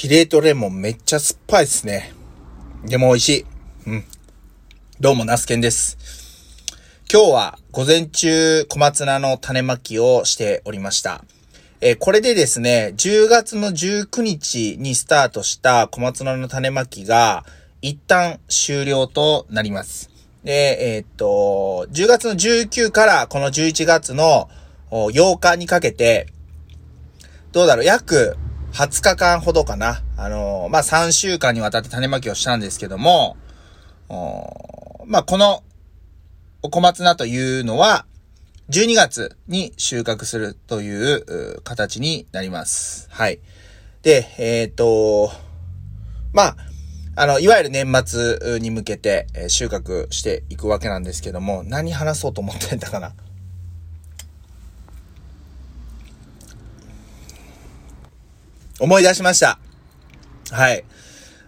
[0.00, 2.12] キレートレモンめっちゃ酸っぱいですね。
[2.84, 3.46] でも美味しい。
[3.88, 4.04] うん。
[5.00, 5.98] どうも、ナスケンです。
[7.12, 11.24] 今日は午前中小松菜の種まきをしておりました。
[11.80, 17.44] えー、これでですね、10月の19日にスタートした小松菜の種まきが
[17.82, 20.10] 一旦終了となります。
[20.44, 24.48] で、えー、っと、10月の19からこの11月の
[24.92, 26.28] 8日にかけて、
[27.50, 28.36] どうだろう、約
[28.72, 30.02] 20日間ほどかな。
[30.16, 33.36] あのー、まあ、3週間にわたって種まきをしたんですけども、
[35.06, 35.62] まあ、この、
[36.62, 38.04] お小松菜というのは、
[38.70, 43.08] 12月に収穫するという形になります。
[43.10, 43.40] はい。
[44.02, 45.30] で、えっ、ー、と、
[46.32, 46.56] まあ、
[47.16, 53.14] あの、いわゆる年末に向けて収穫していくわけなんですけども、何話そうと思ってんだかな。
[58.80, 59.58] 思い出しました。
[60.50, 60.84] はい。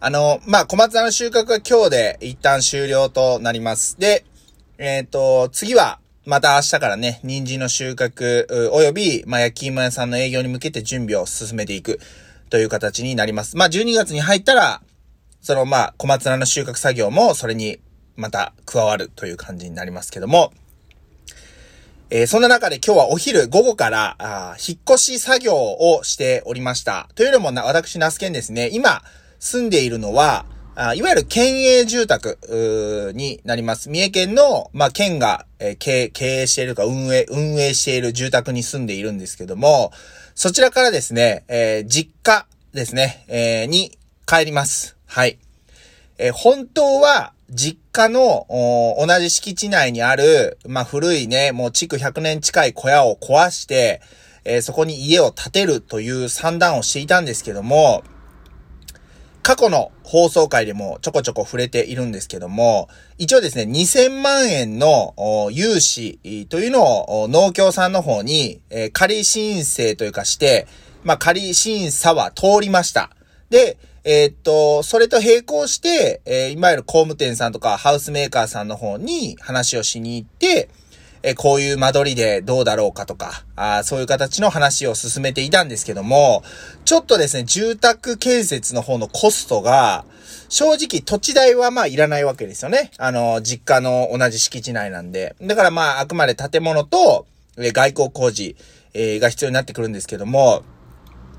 [0.00, 3.98] あの、まあ、小松菜の収穫は今日で一旦終了となります。
[3.98, 4.24] で、
[4.76, 12.00] えっ、ー、と、次は、また明日からね、人参の収穫、および、まあ、焼き芋屋さんの営業に向けて準備を進めていく
[12.50, 13.56] という形になります。
[13.56, 14.82] まあ、12月に入ったら、
[15.40, 17.80] その、まあ、小松菜の収穫作業も、それに、
[18.16, 20.52] また加わるという感じになりますけども、
[22.10, 27.08] えー、そんな中で今日はお昼午後から、あ引っ越し作業をしておりました。
[27.14, 29.02] というのもな、私、ナスケンですね、今、
[29.38, 30.44] 住んでいるのは、
[30.76, 33.88] あいわゆる県営住宅になります。
[33.88, 39.92] 三重県の、まあ、県が、えー、経営しているか運営、運営している住宅に住んでいるんですけども、
[40.34, 43.96] そちらからですね、えー、実家ですね、えー、に
[44.26, 44.96] 帰ります。
[45.06, 45.38] はい。
[46.18, 54.02] えー、本当は、実家の、同じ敷地内にある、まあ、古いね、もう築100年近い小屋を壊して、
[54.44, 58.02] えー、そこに家を建てるという算段をしていたんですけども、
[59.44, 65.14] 過去の放送回でもちょこちょこ触れているんですけども、一応ですね、2000万円の
[65.52, 66.18] 融資
[66.48, 70.66] というのを農協さんの方に、えー、仮申請というかして、
[71.04, 73.10] まあ、仮審査は通りました。
[73.50, 80.68] で、えー、っと、それと並行して、えー、いわゆる工務店さんとかハウスメーカーさんの方に話をしに行って、
[81.26, 86.42] えこういう間取りでどうだろうかとか、あそういう形の話を進めていたんですけども、
[86.84, 90.04] ちょっとですね、住宅建設の方のコストが、
[90.50, 92.90] 正直土地代はまあいらないわけですよね。
[92.98, 95.34] あの、実家の同じ敷地内なんで。
[95.40, 97.24] だからまあ、あくまで建物と、
[97.56, 98.54] え外交工事、
[98.92, 100.62] え、が必要になってくるんですけども、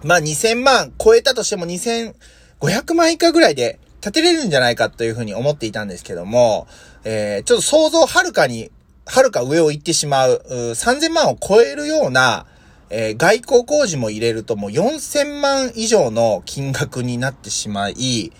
[0.03, 2.15] まあ2000万超えたとしても2000
[2.61, 6.67] 500万以下ぐらいで建てれるんじゃないかというふうに思っていたんですけども、
[7.03, 8.71] えー、ちょっと想像はるかに
[9.05, 12.45] はるか上を行ってしまう、う3000万を超えるような、
[12.89, 18.31] えー、外交工事も入れるともう4000万以上の金額になってしまい、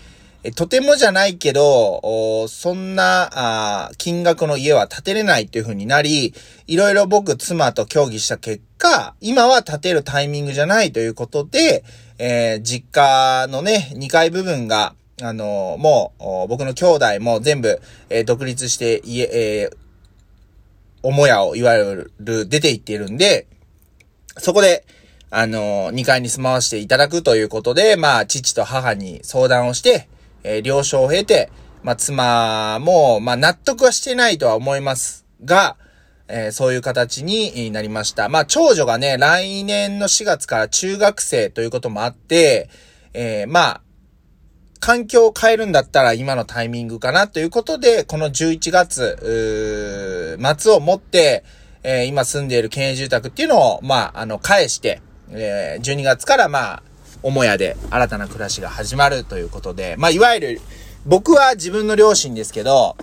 [0.44, 6.36] えとてもじゃないけど、そんな金額の家は建てれないという風になり、
[6.68, 11.84] いろいろ僕、妻と協議した結果、今は建てるタイミングじゃないということで、
[12.18, 23.48] えー、実家のね、2階部分が、あのー、もう、僕の兄弟も全部、えー、独立して家、えー、母屋をいわゆる出て行っているんで、
[24.38, 24.86] そこで、
[25.30, 30.08] あの、2階に住まわしていただくということで、まあ、父と母に相談をして、
[30.44, 31.50] えー、了承を経て、
[31.84, 35.78] まあ、妻も、まあ、納得はしてないとは思いますが、
[36.28, 38.30] えー、そういう形になりました。
[38.30, 42.70] まあ、長女がね、来年の4月から中学生ということもあって、
[43.14, 43.82] えー、まあ、
[44.80, 51.44] 環境を変えるんだったら今のタイミングかなということで、この11月、末をもって、
[51.84, 56.84] えー、今住んでいる県営住宅っていうのを、まあ、あの、返して、えー、12月からまあ、
[57.24, 60.62] 母屋で新たな暮らしが始まるということで、まあ、いわゆる、
[61.06, 62.98] 僕は自分の両親ですけど、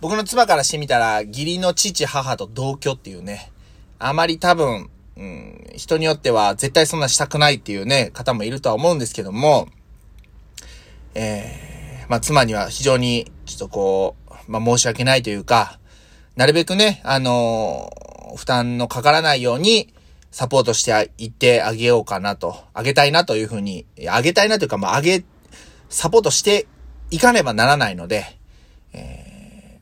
[0.00, 3.50] 僕の妻からしてみたら、義理の父、母と同居っていうね、
[3.98, 9.68] あまり多分、うん、人によっては絶対そんなしたくないっていうね、方もいるとは思うんですけども、
[11.14, 15.78] えー、まあ、妻には非常に、ちょっとこう、まあ、申し訳ないというか、
[16.36, 19.92] なるべくね、あのー、負担のかからないように、
[20.30, 25.24] サポートしていってあげようかなと、あげたいなというふうに、あげたいなというか、まあ、あげ、
[25.88, 26.66] サポートして
[27.10, 28.38] いかねばならないので、
[28.92, 29.25] えー、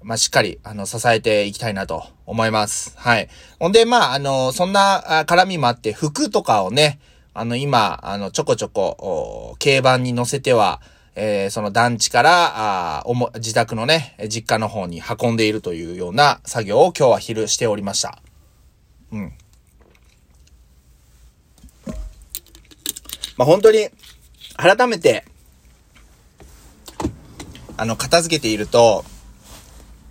[0.05, 2.93] まあ、しっかり、あの、支えていきたいなと思います。
[2.99, 3.31] はい。
[3.59, 7.01] ほんで、まあ、あの、そんな絡みもあって、服とかをね、
[7.33, 10.83] あの、今、あの、ちょこちょこ、軽バンに乗せては、
[11.17, 18.19] えー、その団地から、あおも、自宅のね、実家の方に運んでいるというような作業を今日は昼しておりました。
[19.11, 19.33] うん。
[23.39, 23.89] まあ、本当に、
[24.57, 25.25] 改めて、
[27.79, 29.07] あの、片付けていると、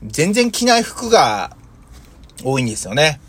[0.05, 1.55] 全然着ない服が
[2.43, 3.19] 多いんですよね。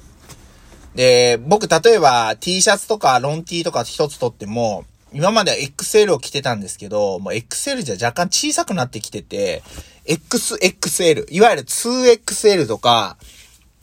[0.95, 9.63] で、僕、例えば T シャツとかロン T とか一つとっても、今までは XL を着てたんですけど、もう XL じゃ若干小さくなってきてて、
[10.07, 13.17] XXL、いわゆる 2XL とか、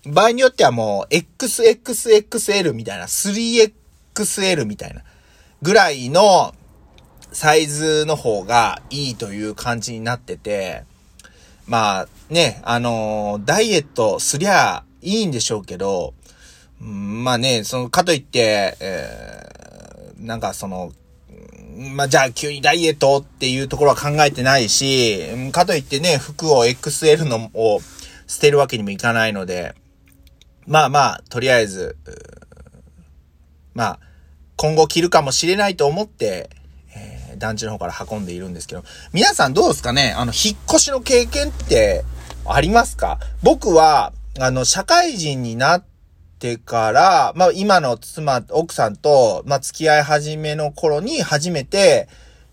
[0.05, 5.03] 場合によってはもう XXXL みたいな、3XL みたいな、
[5.61, 6.53] ぐらいの
[7.31, 10.83] サイズの方がいいという感じになってて、
[11.67, 16.13] まあね、あのー、ダイエットすりゃいいんでしょうけど、
[16.79, 20.91] まあね、その、かといって、えー、なんかその、
[21.95, 27.79] まあ、じゃあ急にダイエットっていうところは考えてないし、かといってね、服を XL のを
[28.27, 29.75] 捨てるわけにもいかないので、
[30.67, 31.97] まあまあ、とりあえず、
[33.73, 33.99] まあ、
[34.57, 36.49] 今後着るかもしれないと思って、
[37.41, 40.13] 団地の方から運んでいるんですけど、皆さんどうですかね？
[40.15, 42.05] あの、引っ越しの経験って
[42.45, 43.19] ありますか？
[43.43, 45.83] 僕は、あの、社会人になっ
[46.39, 52.07] てから、まあ今の妻、奥さんと、まあ付き合い始めの頃に初めて、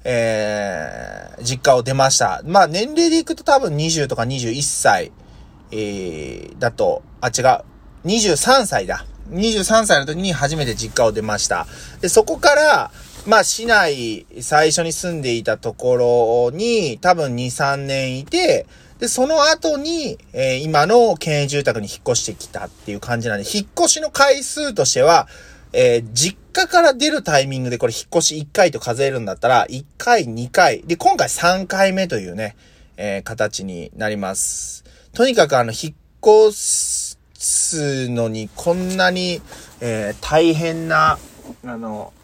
[0.05, 2.43] えー、実家を出ました。
[2.45, 5.13] まあ年齢でいくと多分20とか21歳、
[5.71, 7.65] えー、だと、あ、違う、
[8.07, 9.05] 23歳だ。
[9.31, 11.67] 23歳の時に初めて実家を出ました。
[12.01, 12.91] で、そこから、
[13.29, 18.65] まあ市内最初に住んでいたところに多分2、3年いて、
[19.01, 25.29] で、その後に、えー、今の県営住宅に引っ越してきたっていう感じなんで、引っ越しの回数としては、
[25.75, 32.57] えー、実家から出るタイミングでこれ引っ越し1回と数えるんだったら、1回、2回、で、今回3回目というね、
[32.97, 34.85] えー、形になります。
[35.13, 39.43] とにかくあの、引っ越すのにこんなに、
[39.83, 41.19] え、大変な、
[41.67, 42.15] あの、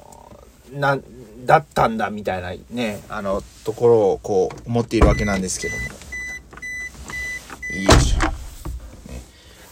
[0.73, 0.99] な、
[1.45, 5.83] だったんだみたいなね、あの、ところをこう思っているわけなんですけども。
[5.83, 5.91] よ
[7.97, 8.19] いしょ。
[9.11, 9.21] ね、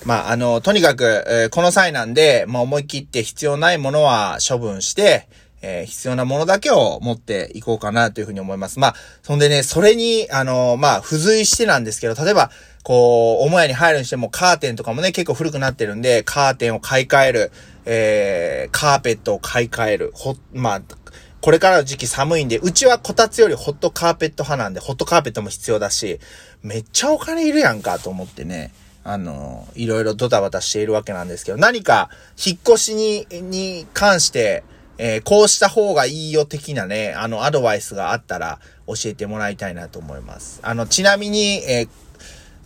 [0.04, 5.28] まあ、あの、とにかく、えー、この際なんで、まあ、思い切って必要ないものは処分して、
[5.62, 8.80] えー、必要なものだけを持っていこうかなというふうに思います。
[8.80, 12.50] まあ、そんでね、それに、あの、まあ、付随してなんですけど、例えば、
[12.82, 17.52] こう、母屋に入るにしてもカーテンとかもね、結構古くなってるんで、カーテンを買い替える、
[17.84, 20.82] えー、カーペットを買い替える、ほ、まあ、
[21.40, 26.20] これからの時期寒いんで、うちはこたつよりホットカーペット派なんで、ホットカーペットも必要だし、
[26.62, 28.72] めっちゃお金いるやんかと思ってね、
[29.04, 32.10] あの、いろいろドタバタしているわけなんですけど、何か
[32.44, 34.62] 引っ越しに、に関して、
[34.98, 40.60] えー、こうした方がいいよ的なね、あの、アドバイスがあったら教えてもらいたいなと思います。
[40.62, 41.88] あの、ちなみに、えー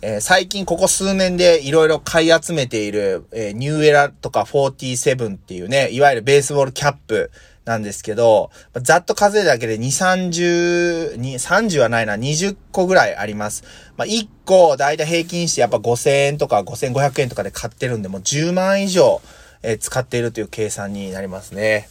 [0.01, 7.31] えー、最近ここ数年でいろいろ買い集めている、えー、ニューエラとか47っていうね、いわゆるベースボールキャップ
[7.65, 13.63] なんですけど、ざっと数えだけで2、30、2、30はないな、20個ぐらいあります。
[13.97, 19.21] まあ、1個、だいたい平均してやっぱ5000円とか5500円とかで買ってるんで、もう10万以上、
[19.63, 21.89] えー、使っているという計算になりますね。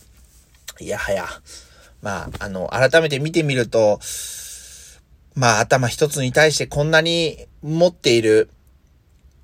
[0.78, 1.26] いやはや。
[2.02, 3.98] まあ、あの、改めて見てみると、
[5.34, 8.48] まあ、頭一つに対してこんなに持っている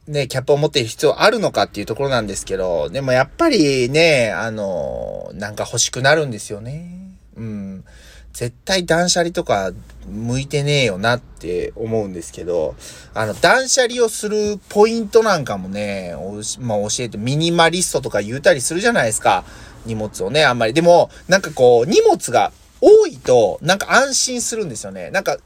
[0.09, 7.17] ね、キャップを持っている必要あるのかっていうところなんですけど、でもやっぱりね、あの、なんか欲しくなるんですよね。
[7.37, 7.85] うん。
[8.33, 9.73] 絶対断捨離とか
[10.09, 12.75] 向いてねえよなって思うんですけど、
[13.15, 16.15] あの、断捨離をするポイントなんかもね、
[16.59, 19.45] まあ、教えて、ミニマリストとか言うたりするじゃないですか。
[19.87, 20.73] 荷物をね、あんまり。
[20.73, 25.11] でも、なんかこう、荷物が多いと、なんか安心するんですよね。
[25.11, 25.37] なんか、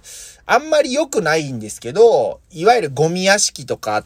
[0.46, 4.04] あんまり良くないんですけど、いわゆるゴミ屋敷とかっ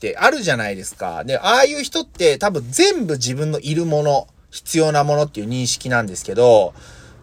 [0.00, 1.22] てあるじゃないですか。
[1.24, 6.74] で、ああいう人って多分全部自分のいるもの、必要なものっていう認識なんですけど、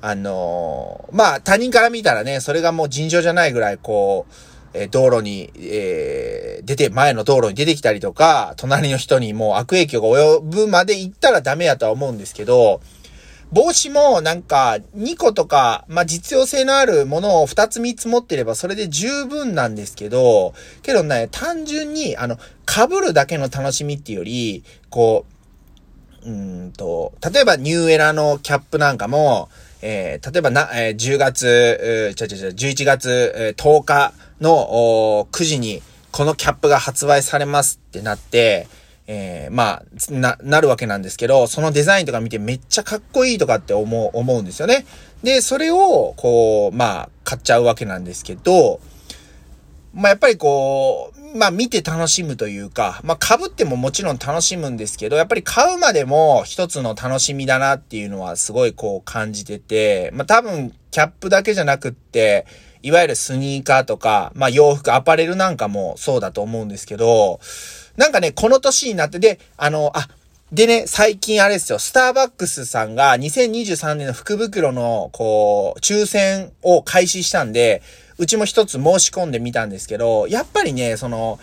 [0.01, 4.33] あのー、まあ他人から見たらね、それがもう尋常じゃないぐらいこう、
[4.73, 12.81] えー、道路に、えー、出て、前の道路に出てきたりとか、隣の人にもう悪影響が及ぶまで行ったらダメやとは思うんですけど、
[13.51, 22.37] 帽子もなんか2個とか、まあ、実用性のあるものを2つ3つ持ってればそれで十分なんですけど、けどね、単純にあの、
[22.67, 25.25] 被るだけの楽しみっていうより、こ
[26.25, 26.31] う、う
[26.67, 29.49] んと、例えばニューエラのキャップなんかも、
[29.81, 38.67] えー、例えばな、えー、10月、ちゃちゃちゃ、11月、えー、10日の9時にこのキャップが発売されますってなって、
[39.07, 44.85] えー、まあ、な、なるわけなんですけど、そのデザインとか見てめっちゃかっこいいとかって思う、思うんですよね。
[45.23, 48.81] で、それを、こう、まあ、買っちゃうわけなんですけど、
[49.93, 62.45] まあ、やっぱりこう、まあ、見て楽しむというか、まあ、被ってももちろん楽しむんですけど、やっぱり買うまでも一つの楽しみだなっていうのはすごいこう感じてて、まあ、多分、キャップだけじゃなくって、
[62.83, 67.39] いわゆるスニーカーとか、まあ、洋服、アパレルなんかもそうだと思うんですけど、
[67.97, 70.07] なんかね、この年になって、で、あの、あ、
[70.51, 77.81] でね、最近あれですよ、スターバックスさんが2023年の福袋の、こう、抽選を開始したんで、
[78.17, 81.39] うちも一つ申し込んでみたんですけど、やっぱりね、その、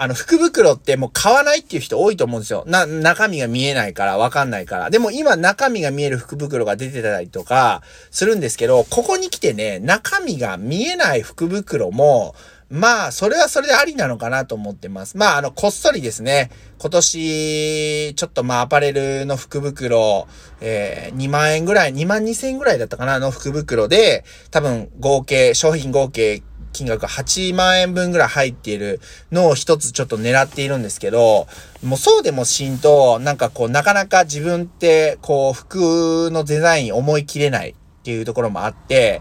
[0.00, 2.62] あの、福袋ってもう買わないっていう人多いと思うんですよ。
[2.66, 4.90] な、中身が見えないから、わかんないから。
[4.90, 12.36] でも今中身が見える福袋が出てたりとかするんですけど、ここに来てね、中身が見えない福袋も、
[12.70, 15.16] まあ、それはそれでありなのかなと思ってます。
[15.16, 20.28] まあ、あの、こっそりですね、今年、ちょっとまあ、アパレルの福袋、
[20.60, 29.00] えー、2万円ぐらい、2万2千円ぐらいだったかな、の福袋で、多分合計、商品合計金額8万円分ぐらい入っている
[29.32, 31.46] のを一つちょっと狙っているんですけど、
[31.82, 37.74] もうそうでもしんと、なんかこう、なかなか自分って、こう、服のデザイン思い切れない。
[37.98, 39.20] っていうところもあって、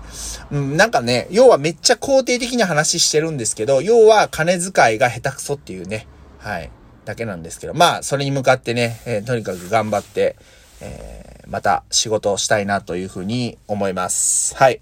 [0.49, 6.69] うん、なんかね、要はめっちゃ肯定的な話してるんですけど、要は金遣いが下手くそっていうね、はい、
[7.03, 10.37] だけなんですけど、まあ、それに向かってね、えー、とにかく頑張って、
[10.79, 14.55] えー、また仕事をしたいなというふうに思います。
[14.55, 14.79] はい。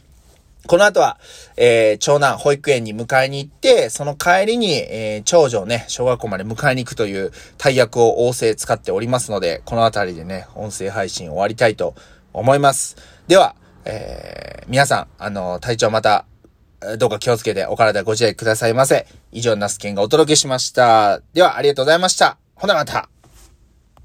[0.68, 1.18] この後は、
[1.58, 11.96] えー、長男保育園に迎えに行って、その帰りに、えー、長女をね、小学校まで迎えに行くという大役を仰せ使っておりますので、この辺りでね、音声配信終わりたいと
[12.34, 12.98] 思います。
[13.28, 13.56] では、
[13.86, 16.26] えー、皆さん、あの、体調また、
[16.98, 19.08] どうか気をつけてお体ご自愛くださいませ。
[19.32, 21.22] 以上、ナスケンがお届けしました。
[21.34, 22.38] では、ありがとうございました。
[22.56, 23.15] ほなまた。